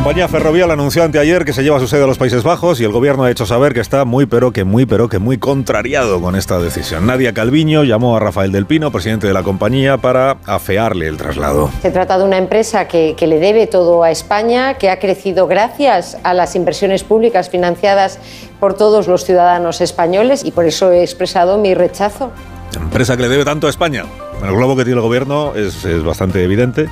Compañía 0.03 0.27
ferrovial 0.27 0.71
anunció 0.71 1.03
anteayer 1.03 1.45
que 1.45 1.53
se 1.53 1.61
lleva 1.61 1.79
su 1.79 1.87
sede 1.87 2.05
a 2.05 2.07
los 2.07 2.17
Países 2.17 2.41
Bajos 2.41 2.81
y 2.81 2.83
el 2.83 2.91
gobierno 2.91 3.23
ha 3.23 3.29
hecho 3.29 3.45
saber 3.45 3.75
que 3.75 3.81
está 3.81 4.03
muy 4.03 4.25
pero 4.25 4.51
que 4.51 4.63
muy 4.63 4.87
pero 4.87 5.07
que 5.09 5.19
muy 5.19 5.37
contrariado 5.37 6.19
con 6.19 6.35
esta 6.35 6.57
decisión. 6.57 7.05
Nadia 7.05 7.35
Calviño 7.35 7.83
llamó 7.83 8.17
a 8.17 8.19
Rafael 8.19 8.51
del 8.51 8.65
Pino, 8.65 8.91
presidente 8.91 9.27
de 9.27 9.33
la 9.33 9.43
compañía, 9.43 9.99
para 9.99 10.37
afearle 10.47 11.07
el 11.07 11.17
traslado. 11.17 11.69
Se 11.83 11.91
trata 11.91 12.17
de 12.17 12.23
una 12.23 12.39
empresa 12.39 12.87
que, 12.87 13.13
que 13.15 13.27
le 13.27 13.39
debe 13.39 13.67
todo 13.67 14.01
a 14.01 14.09
España, 14.09 14.73
que 14.73 14.89
ha 14.89 14.97
crecido 14.97 15.45
gracias 15.45 16.17
a 16.23 16.33
las 16.33 16.55
inversiones 16.55 17.03
públicas 17.03 17.51
financiadas 17.51 18.17
por 18.59 18.73
todos 18.73 19.07
los 19.07 19.23
ciudadanos 19.23 19.81
españoles 19.81 20.43
y 20.43 20.49
por 20.49 20.65
eso 20.65 20.91
he 20.91 21.03
expresado 21.03 21.59
mi 21.59 21.75
rechazo. 21.75 22.31
Empresa 22.75 23.15
que 23.15 23.21
le 23.21 23.29
debe 23.29 23.45
tanto 23.45 23.67
a 23.67 23.69
España. 23.69 24.05
El 24.43 24.55
globo 24.55 24.75
que 24.75 24.83
tiene 24.83 24.97
el 24.97 25.05
gobierno 25.05 25.53
es, 25.53 25.85
es 25.85 26.03
bastante 26.03 26.43
evidente 26.43 26.89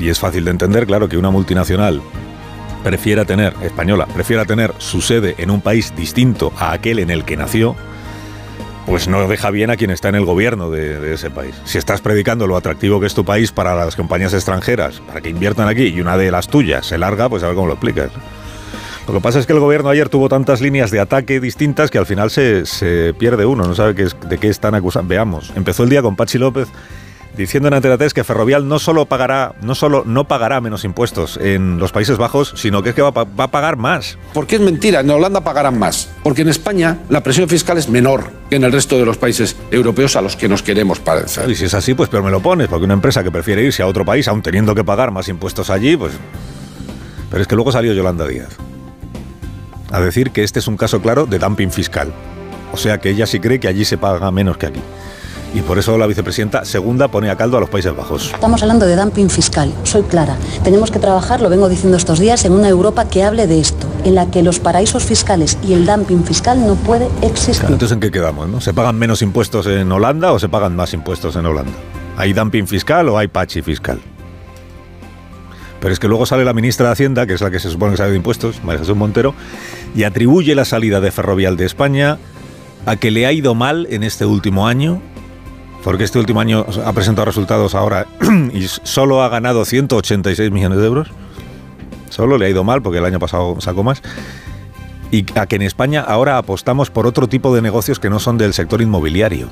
y 0.00 0.08
es 0.08 0.18
fácil 0.18 0.44
de 0.44 0.50
entender, 0.50 0.86
claro, 0.86 1.08
que 1.08 1.16
una 1.16 1.30
multinacional 1.30 2.00
prefiera 2.82 3.24
tener, 3.24 3.54
española, 3.62 4.06
prefiera 4.06 4.44
tener 4.44 4.72
su 4.78 5.00
sede 5.00 5.34
en 5.38 5.50
un 5.50 5.60
país 5.60 5.94
distinto 5.96 6.52
a 6.58 6.72
aquel 6.72 6.98
en 6.98 7.10
el 7.10 7.24
que 7.24 7.36
nació, 7.36 7.76
pues 8.86 9.08
no 9.08 9.26
deja 9.28 9.50
bien 9.50 9.70
a 9.70 9.76
quien 9.76 9.90
está 9.90 10.08
en 10.08 10.14
el 10.14 10.24
gobierno 10.24 10.70
de, 10.70 11.12
ese 11.12 11.30
país. 11.30 11.54
Si 11.64 11.76
estás 11.76 12.00
predicando 12.00 12.46
lo 12.46 12.56
atractivo 12.56 13.00
que 13.00 13.06
es 13.06 13.14
tu 13.14 13.24
país 13.24 13.52
para 13.52 13.74
las 13.74 13.96
compañías 13.96 14.32
extranjeras, 14.32 15.00
para 15.00 15.20
que 15.20 15.28
inviertan 15.28 15.68
aquí 15.68 15.84
y 15.84 16.00
una 16.00 16.16
de 16.16 16.30
las 16.30 16.48
tuyas 16.48 16.86
se 16.86 16.96
larga, 16.96 17.28
pues 17.28 17.42
a 17.42 17.46
ver 17.48 17.54
cómo 17.54 17.66
lo 17.66 17.74
explicas. 17.74 18.10
Lo 19.06 19.14
que 19.14 19.20
pasa 19.20 19.38
es 19.38 19.46
que 19.46 19.52
el 19.54 19.60
gobierno 19.60 19.88
ayer 19.88 20.08
tuvo 20.08 20.28
tantas 20.28 20.60
líneas 20.60 20.90
de 20.90 21.00
ataque 21.00 21.40
distintas 21.40 21.90
que 21.90 21.98
al 21.98 22.06
final 22.06 22.30
se, 22.30 23.14
pierde 23.18 23.46
uno, 23.46 23.64
no 23.64 23.74
sabe 23.74 23.94
de 23.94 24.38
qué 24.38 24.48
están 24.48 24.74
acusando. 24.74 25.08
Veamos, 25.08 25.52
empezó 25.54 25.82
el 25.84 25.90
día 25.90 26.02
con 26.02 26.16
Pachi 26.16 26.38
López 26.38 26.68
diciendo 27.36 27.68
en 27.68 27.74
Antena 27.74 27.96
3 27.96 28.14
que 28.14 28.24
Ferrovial 28.24 28.68
no 28.68 28.78
solo 28.78 29.06
pagará, 29.06 29.54
no 29.62 29.74
solo 29.74 30.02
no 30.06 30.26
pagará 30.26 30.60
menos 30.60 30.84
impuestos 30.84 31.38
en 31.40 31.78
los 31.78 31.92
Países 31.92 32.18
Bajos, 32.18 32.52
sino 32.56 32.82
que 32.82 32.90
es 32.90 32.94
que 32.94 33.02
va, 33.02 33.10
va 33.10 33.44
a 33.44 33.50
pagar 33.50 33.76
más. 33.76 34.18
Porque 34.34 34.56
es 34.56 34.60
mentira, 34.60 35.00
en 35.00 35.10
Holanda 35.10 35.42
pagarán 35.42 35.78
más. 35.78 36.08
Porque 36.22 36.42
en 36.42 36.48
España 36.48 36.98
la 37.08 37.22
presión 37.22 37.48
fiscal 37.48 37.78
es 37.78 37.88
menor 37.88 38.30
que 38.50 38.56
en 38.56 38.64
el 38.64 38.72
resto 38.72 38.98
de 38.98 39.04
los 39.04 39.16
países 39.16 39.56
europeos 39.70 40.16
a 40.16 40.22
los 40.22 40.36
que 40.36 40.48
nos 40.48 40.62
queremos 40.62 41.00
parecer. 41.00 41.48
Y 41.50 41.54
si 41.54 41.66
es 41.66 41.74
así, 41.74 41.94
pues 41.94 42.08
pero 42.08 42.22
me 42.22 42.30
lo 42.30 42.40
pones, 42.40 42.68
porque 42.68 42.84
una 42.84 42.94
empresa 42.94 43.22
que 43.22 43.30
prefiere 43.30 43.62
irse 43.62 43.82
a 43.82 43.86
otro 43.86 44.04
país, 44.04 44.26
aún 44.28 44.42
teniendo 44.42 44.74
que 44.74 44.84
pagar 44.84 45.10
más 45.10 45.28
impuestos 45.28 45.70
allí, 45.70 45.96
pues... 45.96 46.12
Pero 47.30 47.42
es 47.42 47.48
que 47.48 47.54
luego 47.54 47.72
salió 47.72 47.92
Yolanda 47.92 48.26
Díaz 48.26 48.56
a 49.90 50.00
decir 50.00 50.30
que 50.30 50.44
este 50.44 50.58
es 50.58 50.68
un 50.68 50.76
caso 50.76 51.00
claro 51.00 51.26
de 51.26 51.38
dumping 51.38 51.70
fiscal. 51.70 52.12
O 52.72 52.76
sea 52.76 52.98
que 52.98 53.10
ella 53.10 53.26
sí 53.26 53.40
cree 53.40 53.60
que 53.60 53.68
allí 53.68 53.84
se 53.84 53.98
paga 53.98 54.30
menos 54.30 54.56
que 54.56 54.66
aquí. 54.66 54.80
Y 55.54 55.62
por 55.62 55.78
eso 55.78 55.96
la 55.96 56.06
vicepresidenta 56.06 56.64
segunda 56.64 57.08
pone 57.08 57.30
a 57.30 57.36
caldo 57.36 57.56
a 57.56 57.60
los 57.60 57.70
Países 57.70 57.96
Bajos. 57.96 58.30
Estamos 58.34 58.62
hablando 58.62 58.86
de 58.86 58.96
dumping 58.96 59.30
fiscal. 59.30 59.72
Soy 59.82 60.02
clara. 60.02 60.36
Tenemos 60.62 60.90
que 60.90 60.98
trabajar, 60.98 61.40
lo 61.40 61.48
vengo 61.48 61.68
diciendo 61.68 61.96
estos 61.96 62.18
días, 62.18 62.44
en 62.44 62.52
una 62.52 62.68
Europa 62.68 63.08
que 63.08 63.24
hable 63.24 63.46
de 63.46 63.58
esto, 63.60 63.86
en 64.04 64.14
la 64.14 64.30
que 64.30 64.42
los 64.42 64.60
paraísos 64.60 65.04
fiscales 65.04 65.58
y 65.66 65.72
el 65.72 65.86
dumping 65.86 66.24
fiscal 66.24 66.66
no 66.66 66.74
puede 66.74 67.08
existir. 67.22 67.60
Claro, 67.60 67.74
entonces, 67.74 67.94
¿en 67.94 68.00
qué 68.00 68.10
quedamos? 68.10 68.48
No? 68.48 68.60
¿Se 68.60 68.74
pagan 68.74 68.96
menos 68.96 69.22
impuestos 69.22 69.66
en 69.66 69.90
Holanda 69.90 70.32
o 70.32 70.38
se 70.38 70.48
pagan 70.48 70.76
más 70.76 70.92
impuestos 70.92 71.34
en 71.36 71.46
Holanda? 71.46 71.72
¿Hay 72.16 72.32
dumping 72.32 72.66
fiscal 72.66 73.08
o 73.08 73.16
hay 73.16 73.28
pachi 73.28 73.62
fiscal? 73.62 74.00
Pero 75.80 75.92
es 75.92 76.00
que 76.00 76.08
luego 76.08 76.26
sale 76.26 76.44
la 76.44 76.52
ministra 76.52 76.86
de 76.86 76.92
Hacienda, 76.92 77.26
que 77.26 77.34
es 77.34 77.40
la 77.40 77.50
que 77.50 77.60
se 77.60 77.70
supone 77.70 77.92
que 77.92 77.98
sabe 77.98 78.10
de 78.10 78.16
impuestos, 78.16 78.62
María 78.64 78.80
Jesús 78.80 78.96
Montero, 78.96 79.34
y 79.94 80.02
atribuye 80.02 80.54
la 80.54 80.64
salida 80.64 81.00
de 81.00 81.10
Ferrovial 81.12 81.56
de 81.56 81.66
España 81.66 82.18
a 82.86 82.96
que 82.96 83.10
le 83.10 83.26
ha 83.26 83.32
ido 83.32 83.54
mal 83.54 83.86
en 83.90 84.02
este 84.02 84.24
último 84.24 84.66
año, 84.66 85.00
porque 85.82 86.04
este 86.04 86.18
último 86.18 86.40
año 86.40 86.66
ha 86.84 86.92
presentado 86.92 87.24
resultados 87.24 87.74
ahora 87.74 88.06
y 88.52 88.66
solo 88.68 89.22
ha 89.22 89.28
ganado 89.28 89.64
186 89.64 90.50
millones 90.50 90.78
de 90.78 90.86
euros. 90.86 91.08
Solo 92.10 92.38
le 92.38 92.46
ha 92.46 92.48
ido 92.48 92.64
mal 92.64 92.82
porque 92.82 92.98
el 92.98 93.04
año 93.04 93.18
pasado 93.18 93.60
sacó 93.60 93.82
más. 93.82 94.02
Y 95.10 95.24
a 95.38 95.46
que 95.46 95.56
en 95.56 95.62
España 95.62 96.02
ahora 96.02 96.36
apostamos 96.36 96.90
por 96.90 97.06
otro 97.06 97.28
tipo 97.28 97.54
de 97.54 97.62
negocios 97.62 97.98
que 97.98 98.10
no 98.10 98.18
son 98.18 98.38
del 98.38 98.52
sector 98.54 98.82
inmobiliario. 98.82 99.48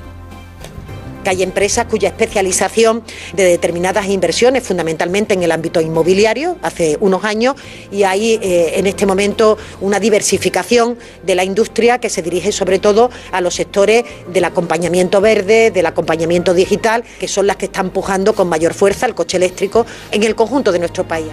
Que 1.27 1.31
hay 1.31 1.43
empresas 1.43 1.87
cuya 1.87 2.07
especialización 2.07 3.03
de 3.33 3.43
determinadas 3.43 4.07
inversiones, 4.07 4.63
fundamentalmente 4.63 5.33
en 5.33 5.43
el 5.43 5.51
ámbito 5.51 5.81
inmobiliario, 5.81 6.55
hace 6.61 6.95
unos 7.01 7.25
años, 7.25 7.55
y 7.91 8.03
hay 8.03 8.39
eh, 8.41 8.79
en 8.79 8.87
este 8.87 9.05
momento 9.05 9.57
una 9.81 9.99
diversificación 9.99 10.97
de 11.23 11.35
la 11.35 11.43
industria 11.43 11.99
que 11.99 12.09
se 12.09 12.21
dirige 12.21 12.53
sobre 12.53 12.79
todo 12.79 13.09
a 13.33 13.41
los 13.41 13.55
sectores 13.55 14.05
del 14.31 14.45
acompañamiento 14.45 15.19
verde, 15.19 15.69
del 15.69 15.85
acompañamiento 15.85 16.53
digital, 16.53 17.03
que 17.19 17.27
son 17.27 17.45
las 17.45 17.57
que 17.57 17.65
están 17.65 17.87
empujando 17.87 18.33
con 18.33 18.47
mayor 18.47 18.73
fuerza 18.73 19.05
el 19.05 19.13
coche 19.13 19.35
eléctrico 19.35 19.85
en 20.11 20.23
el 20.23 20.33
conjunto 20.33 20.71
de 20.71 20.79
nuestro 20.79 21.05
país. 21.05 21.27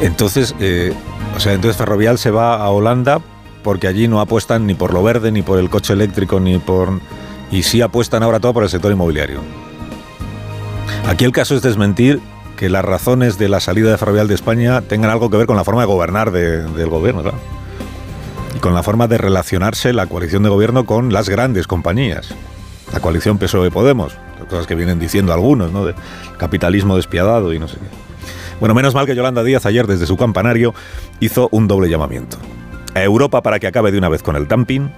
Entonces, 0.00 0.54
eh, 0.60 0.92
o 1.36 1.40
sea, 1.40 1.54
entonces 1.54 1.76
Ferrovial 1.76 2.18
se 2.18 2.30
va 2.30 2.54
a 2.54 2.70
Holanda 2.70 3.20
porque 3.64 3.88
allí 3.88 4.06
no 4.06 4.20
apuestan 4.20 4.64
ni 4.64 4.74
por 4.74 4.94
lo 4.94 5.02
verde, 5.02 5.32
ni 5.32 5.42
por 5.42 5.58
el 5.58 5.68
coche 5.68 5.92
eléctrico, 5.92 6.38
ni 6.38 6.58
por... 6.58 7.00
Y 7.52 7.62
sí 7.62 7.80
apuestan 7.82 8.24
ahora 8.24 8.40
todo 8.40 8.52
por 8.54 8.64
el 8.64 8.68
sector 8.70 8.90
inmobiliario. 8.90 9.40
Aquí 11.06 11.24
el 11.24 11.32
caso 11.32 11.54
es 11.54 11.62
desmentir 11.62 12.20
que 12.56 12.68
las 12.70 12.84
razones 12.84 13.38
de 13.38 13.48
la 13.48 13.60
salida 13.60 13.90
de 13.90 13.98
Ferrovial 13.98 14.26
de 14.28 14.34
España 14.34 14.80
tengan 14.80 15.10
algo 15.10 15.30
que 15.30 15.36
ver 15.36 15.46
con 15.46 15.56
la 15.56 15.64
forma 15.64 15.82
de 15.82 15.86
gobernar 15.86 16.30
de- 16.32 16.62
del 16.62 16.88
gobierno, 16.88 17.22
claro. 17.22 17.38
Y 18.56 18.58
con 18.58 18.74
la 18.74 18.82
forma 18.82 19.06
de 19.06 19.18
relacionarse 19.18 19.92
la 19.92 20.06
coalición 20.06 20.42
de 20.42 20.48
gobierno 20.48 20.86
con 20.86 21.12
las 21.12 21.28
grandes 21.28 21.66
compañías. 21.66 22.34
La 22.92 23.00
coalición 23.00 23.38
PSOE-Podemos, 23.38 24.16
cosas 24.48 24.66
que 24.66 24.74
vienen 24.74 24.98
diciendo 24.98 25.32
algunos, 25.32 25.72
¿no? 25.72 25.84
Capitalismo 26.38 26.96
despiadado 26.96 27.52
y 27.52 27.58
no 27.58 27.68
sé 27.68 27.76
qué. 27.76 27.86
Bueno, 28.60 28.74
menos 28.74 28.94
mal 28.94 29.06
que 29.06 29.14
Yolanda 29.16 29.42
Díaz 29.42 29.66
ayer 29.66 29.86
desde 29.86 30.06
su 30.06 30.16
campanario 30.16 30.72
hizo 31.20 31.48
un 31.52 31.66
doble 31.68 31.88
llamamiento. 31.88 32.36
A 32.94 33.02
Europa 33.02 33.42
para 33.42 33.58
que 33.58 33.66
acabe 33.66 33.90
de 33.90 33.98
una 33.98 34.08
vez 34.08 34.22
con 34.22 34.36
el 34.36 34.46
dumping 34.46 34.90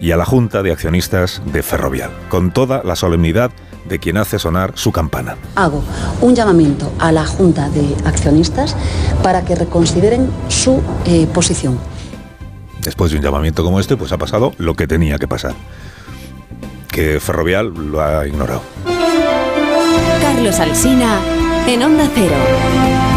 y 0.00 0.12
a 0.12 0.16
la 0.16 0.24
Junta 0.24 0.62
de 0.62 0.72
Accionistas 0.72 1.42
de 1.52 1.62
Ferrovial, 1.62 2.10
con 2.28 2.50
toda 2.52 2.82
la 2.84 2.96
solemnidad 2.96 3.50
de 3.88 3.98
quien 3.98 4.16
hace 4.16 4.38
sonar 4.38 4.72
su 4.74 4.92
campana. 4.92 5.36
Hago 5.54 5.82
un 6.20 6.34
llamamiento 6.34 6.92
a 6.98 7.12
la 7.12 7.24
Junta 7.24 7.68
de 7.70 7.96
Accionistas 8.04 8.76
para 9.22 9.44
que 9.44 9.54
reconsideren 9.54 10.30
su 10.48 10.82
eh, 11.04 11.26
posición. 11.32 11.78
Después 12.82 13.10
de 13.10 13.18
un 13.18 13.22
llamamiento 13.22 13.64
como 13.64 13.80
este, 13.80 13.96
pues 13.96 14.12
ha 14.12 14.18
pasado 14.18 14.52
lo 14.58 14.74
que 14.74 14.86
tenía 14.86 15.18
que 15.18 15.28
pasar. 15.28 15.54
Que 16.88 17.20
Ferrovial 17.20 17.72
lo 17.74 18.02
ha 18.02 18.26
ignorado. 18.26 18.62
Carlos 20.20 20.58
Alsina 20.60 21.20
en 21.66 21.82
Onda 21.82 22.08
Cero. 22.14 23.15